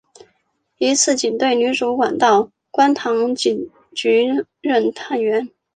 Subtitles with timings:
[0.79, 4.25] 一次警队女主管到观塘警局
[4.59, 5.47] 任探员。